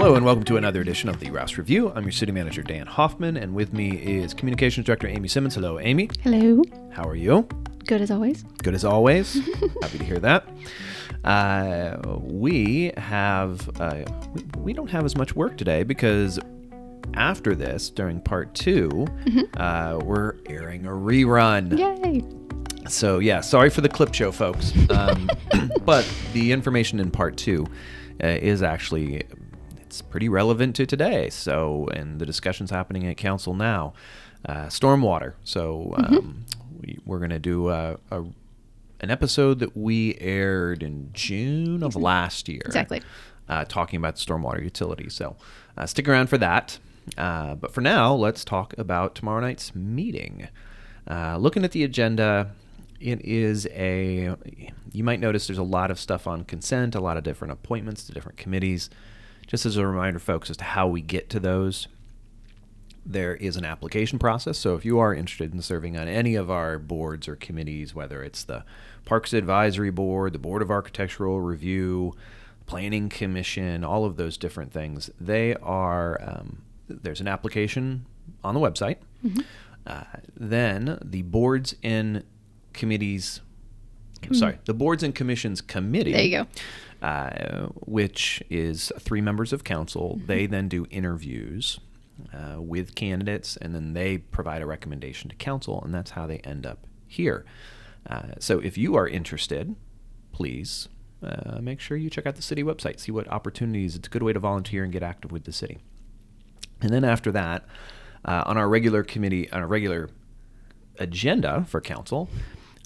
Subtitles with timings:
[0.00, 1.92] Hello and welcome to another edition of the Rouss Review.
[1.94, 5.56] I'm your city manager, Dan Hoffman, and with me is communications director Amy Simmons.
[5.56, 6.08] Hello, Amy.
[6.22, 6.62] Hello.
[6.90, 7.46] How are you?
[7.84, 8.42] Good as always.
[8.62, 9.34] Good as always.
[9.82, 10.48] Happy to hear that.
[11.22, 16.40] Uh, we have uh, we, we don't have as much work today because
[17.12, 19.06] after this, during part 2
[19.58, 21.78] uh, we're airing a rerun.
[21.78, 22.24] Yay.
[22.88, 24.72] So yeah, sorry for the clip show, folks.
[24.88, 25.28] Um,
[25.84, 27.66] but the information in part two
[28.24, 29.24] uh, is actually
[29.90, 31.28] it's pretty relevant to today.
[31.30, 33.92] So and the discussions happening at council now,
[34.46, 35.34] uh, stormwater.
[35.42, 36.46] So um,
[36.80, 38.22] we, we're going to do a, a
[39.00, 42.62] an episode that we aired in June of last year.
[42.64, 43.02] Exactly.
[43.48, 45.08] Uh, talking about the stormwater utility.
[45.08, 45.34] So
[45.76, 46.78] uh, stick around for that.
[47.18, 50.46] Uh, but for now, let's talk about tomorrow night's meeting.
[51.08, 52.52] Uh, looking at the agenda,
[53.00, 54.36] it is a.
[54.92, 58.04] You might notice there's a lot of stuff on consent, a lot of different appointments
[58.04, 58.88] to different committees.
[59.50, 61.88] Just as a reminder, folks, as to how we get to those,
[63.04, 64.56] there is an application process.
[64.56, 68.22] So if you are interested in serving on any of our boards or committees, whether
[68.22, 68.62] it's the
[69.04, 72.14] Parks Advisory Board, the Board of Architectural Review,
[72.66, 76.20] Planning Commission, all of those different things, they are.
[76.22, 78.06] Um, there's an application
[78.44, 78.98] on the website.
[79.84, 80.04] Uh,
[80.36, 82.22] then the boards and
[82.72, 83.40] committees.
[84.32, 86.12] Sorry, the boards and commissions committee.
[86.12, 86.46] There you go.
[87.06, 90.20] Uh, which is three members of council.
[90.26, 91.80] They then do interviews
[92.34, 96.38] uh, with candidates, and then they provide a recommendation to council, and that's how they
[96.38, 97.46] end up here.
[98.08, 99.74] Uh, so if you are interested,
[100.32, 100.88] please
[101.22, 103.96] uh, make sure you check out the city website, see what opportunities.
[103.96, 105.78] It's a good way to volunteer and get active with the city.
[106.80, 107.64] And then after that,
[108.24, 110.10] uh, on our regular committee, on our regular
[110.98, 112.28] agenda for council,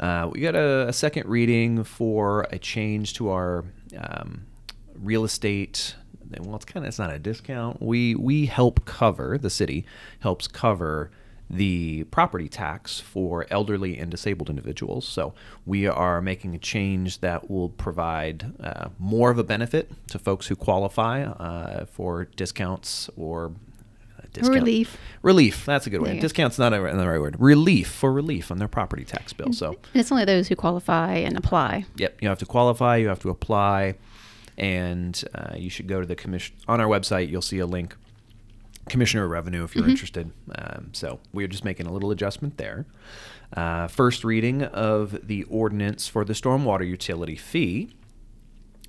[0.00, 3.64] uh, we got a, a second reading for a change to our
[3.98, 4.46] um,
[4.94, 5.94] real estate.
[6.40, 7.80] Well, it's kind of it's not a discount.
[7.80, 9.86] We we help cover the city
[10.20, 11.10] helps cover
[11.48, 15.06] the property tax for elderly and disabled individuals.
[15.06, 15.34] So
[15.66, 20.46] we are making a change that will provide uh, more of a benefit to folks
[20.46, 23.52] who qualify uh, for discounts or
[24.34, 24.54] discount.
[24.54, 24.98] Relief.
[25.22, 25.64] Relief.
[25.64, 26.20] That's a good way.
[26.20, 27.36] Discount's not a, the right word.
[27.40, 29.52] Relief for relief on their property tax bill.
[29.54, 31.86] So, And it's only those who qualify and apply.
[31.96, 32.96] yep, you have to qualify.
[32.96, 33.94] You have to apply,
[34.58, 37.30] and uh, you should go to the commission on our website.
[37.30, 37.96] You'll see a link,
[38.90, 40.30] Commissioner of Revenue, if you're interested.
[40.56, 42.84] Um, so we're just making a little adjustment there.
[43.56, 47.94] Uh, first reading of the ordinance for the stormwater utility fee.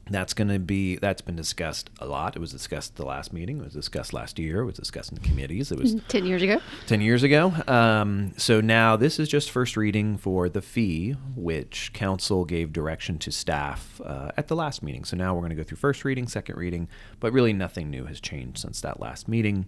[0.09, 2.35] That's going to be that's been discussed a lot.
[2.35, 3.57] It was discussed at the last meeting.
[3.57, 4.61] It was discussed last year.
[4.61, 5.71] It was discussed in committees.
[5.71, 6.61] It was 10 years ago.
[6.85, 7.51] 10 years ago.
[7.67, 13.17] Um, so now this is just first reading for the fee, which council gave direction
[13.19, 15.05] to staff uh, at the last meeting.
[15.05, 16.87] So now we're going to go through first reading, second reading,
[17.19, 19.65] but really nothing new has changed since that last meeting.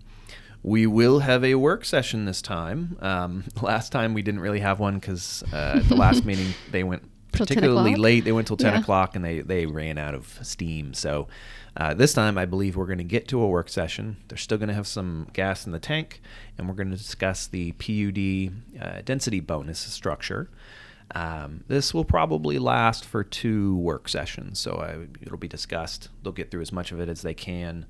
[0.62, 2.98] We will have a work session this time.
[3.02, 6.84] Um, last time we didn't really have one because uh, at the last meeting they
[6.84, 8.24] went Till 10 particularly late.
[8.26, 8.80] They went till 10 Yeah.
[8.80, 10.94] o'clock and they, they ran out of steam.
[10.94, 11.28] So
[11.76, 14.18] uh, this time, I believe we're going to get to a work session.
[14.28, 16.22] They're still going to have some gas in the tank,
[16.58, 20.50] and we're going to discuss the PUD uh, density bonus structure.
[21.16, 26.10] Um, this will probably last for two work sessions, so I, it'll be discussed.
[26.24, 27.86] They'll get through as much of it as they can.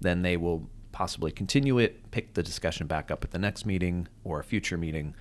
[0.00, 4.08] Then they will possibly continue it, pick the discussion back up at the next meeting
[4.24, 5.14] or a future meeting.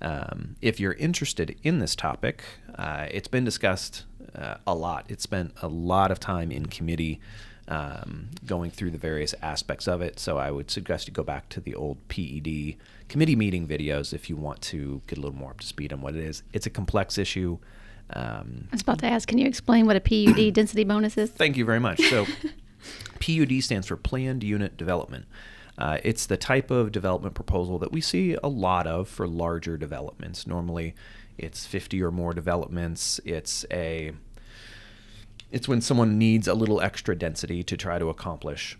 [0.00, 2.42] Um, if you're interested in this topic,
[2.76, 4.04] uh, it's been discussed
[4.34, 5.06] uh, a lot.
[5.08, 7.20] It spent a lot of time in committee
[7.68, 10.18] um, going through the various aspects of it.
[10.18, 12.76] So I would suggest you go back to the old PED
[13.08, 16.00] committee meeting videos if you want to get a little more up to speed on
[16.00, 16.42] what it is.
[16.52, 17.58] It's a complex issue.
[18.10, 21.30] Um, I was about to ask, can you explain what a PUD density bonus is?
[21.30, 22.00] Thank you very much.
[22.08, 22.26] So,
[23.20, 25.26] PUD stands for Planned Unit Development.
[25.78, 29.76] Uh, it's the type of development proposal that we see a lot of for larger
[29.78, 30.46] developments.
[30.46, 30.94] Normally,
[31.38, 33.20] it's 50 or more developments.
[33.24, 34.12] It's a
[35.50, 38.76] it's when someone needs a little extra density to try to accomplish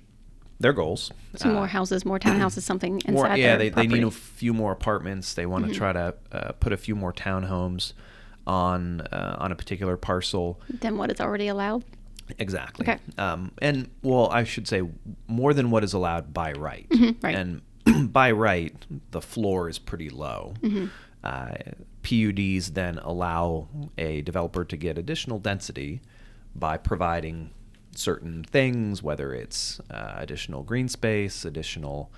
[0.61, 1.11] their goals.
[1.37, 4.53] So Uh, more houses, more townhouses, something inside more, yeah, they, they need a few
[4.53, 5.35] more apartments.
[5.35, 7.93] They want to try to uh, put a few more townhomes
[8.47, 10.61] on uh, on a particular parcel.
[10.69, 11.85] Than what is already allowed.
[12.39, 12.89] Exactly.
[12.89, 12.99] Okay.
[13.17, 14.83] Um, and well, I should say
[15.27, 16.89] more than what is allowed by right.
[16.89, 17.35] Mm-hmm, right.
[17.35, 18.75] And by right,
[19.11, 20.55] the floor is pretty low.
[20.63, 20.87] Mm-hmm.
[21.25, 21.55] Uh,
[22.03, 26.01] PUDs then allow a developer to get additional density
[26.55, 27.51] by providing
[27.95, 32.11] certain things, whether it's uh, additional green space, additional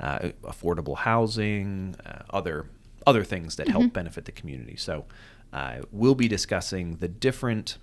[0.00, 2.66] uh, affordable housing, uh, other
[3.06, 4.76] other things that help benefit the community.
[4.76, 5.04] So
[5.52, 7.76] uh, we'll be discussing the different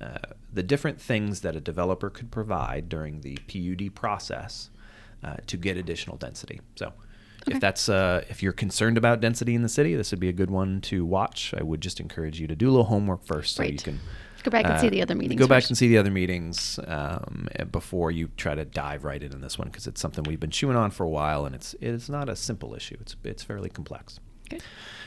[0.00, 0.18] uh,
[0.52, 4.70] the different things that a developer could provide during the PUD process
[5.22, 6.60] uh, to get additional density.
[6.76, 6.92] So.
[7.46, 7.56] Okay.
[7.56, 10.32] If that's uh, if you're concerned about density in the city, this would be a
[10.32, 11.52] good one to watch.
[11.54, 14.00] I would just encourage you to do a little homework first, so you can
[14.44, 15.38] Go back and uh, see the other meetings.
[15.38, 15.70] Go back first.
[15.70, 19.58] and see the other meetings um, before you try to dive right in on this
[19.58, 22.28] one because it's something we've been chewing on for a while, and it's it's not
[22.28, 22.96] a simple issue.
[23.00, 24.20] It's it's fairly complex.
[24.52, 24.62] Okay.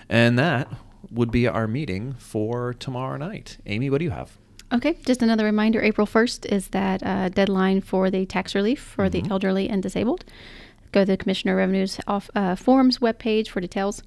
[0.10, 0.74] And that
[1.12, 3.58] would be our meeting for tomorrow night.
[3.68, 4.40] Amy, what do you have?
[4.72, 9.10] Okay, just another reminder April 1st is that uh, deadline for the tax relief for
[9.10, 10.26] the elderly and disabled.
[10.92, 14.04] Go to the Commissioner of Revenue's off, uh, forums webpage for details.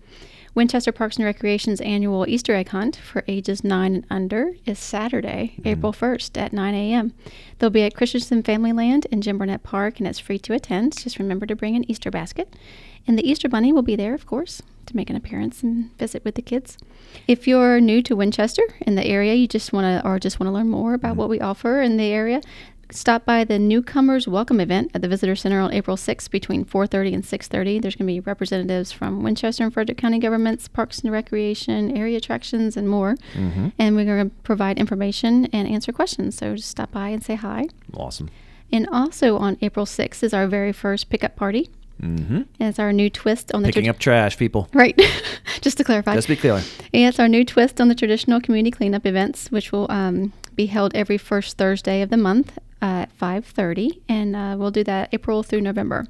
[0.55, 5.55] Winchester Parks and Recreation's annual Easter egg hunt for ages 9 and under is Saturday,
[5.65, 7.15] April 1st at 9 a.m.
[7.59, 10.97] They'll be at Christensen Family Land in Jim Barnett Park, and it's free to attend.
[10.97, 12.53] Just remember to bring an Easter basket.
[13.07, 16.25] And the Easter Bunny will be there, of course, to make an appearance and visit
[16.25, 16.77] with the kids.
[17.29, 20.49] If you're new to Winchester in the area, you just want to, or just want
[20.49, 22.41] to learn more about what we offer in the area,
[22.93, 27.15] stop by the Newcomers Welcome event at the Visitor Center on April 6th between 4:30
[27.15, 27.81] and 6:30.
[27.81, 32.17] There's going to be representatives from Winchester and Frederick County governments, Parks and Recreation, area
[32.17, 33.17] attractions, and more.
[33.79, 36.37] And we're going to provide information and answer questions.
[36.37, 37.67] So just stop by and say hi.
[37.95, 38.31] Awesome.
[38.73, 41.71] And also on April 6th is our very first pickup party.
[42.01, 42.35] Mm-hmm.
[42.35, 44.69] And it's our new twist on the Picking trad- up trash, people.
[44.73, 44.99] Right.
[45.61, 46.15] Just to clarify.
[46.15, 46.63] Just be clear.
[46.93, 50.67] Yeah, it's our new twist on the traditional community cleanup events, which will um, be
[50.67, 55.43] held every first Thursday of the month at 5:30, and uh, we'll do that April
[55.43, 56.07] through November.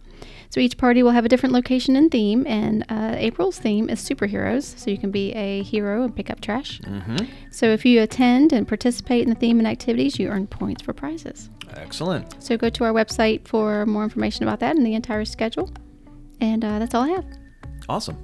[0.50, 4.00] So each party will have a different location and theme, and uh, April's theme is
[4.00, 6.80] superheroes, so you can be a hero and pick up trash.
[6.80, 7.24] Mm-hmm.
[7.50, 10.92] So if you attend and participate in the theme and activities, you earn points for
[10.92, 11.50] prizes.
[11.76, 12.42] Excellent.
[12.42, 15.70] So go to our website for more information about that and the entire schedule.
[16.40, 17.26] And uh, that's all I have.
[17.88, 18.22] Awesome.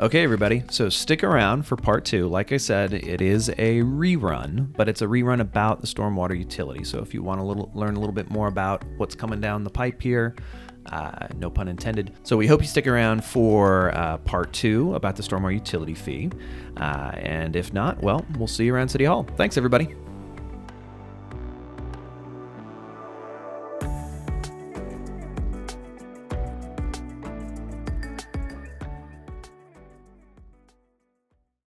[0.00, 0.64] Okay, everybody.
[0.70, 2.28] So stick around for part two.
[2.28, 6.84] Like I said, it is a rerun, but it's a rerun about the stormwater utility.
[6.84, 7.44] So if you want to
[7.78, 10.36] learn a little bit more about what's coming down the pipe here,
[10.92, 12.12] uh, no pun intended.
[12.22, 16.30] So we hope you stick around for uh, part two about the stormwater utility fee.
[16.76, 19.26] Uh, and if not, well, we'll see you around City Hall.
[19.36, 19.94] Thanks, everybody.